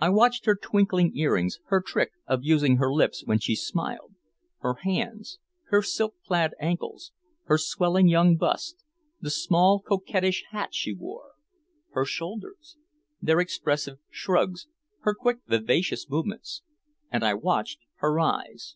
[0.00, 4.16] I watched her twinkling earrings, her trick of using her lips when she smiled,
[4.58, 5.38] her hands,
[5.68, 7.12] her silk clad ankles,
[7.44, 8.82] her swelling young bust,
[9.20, 11.34] the small coquettish hat she wore,
[11.92, 12.76] her shoulders,
[13.22, 14.66] their expressive shrugs,
[15.02, 16.62] her quick vivacious movements
[17.12, 18.74] and I watched her eyes.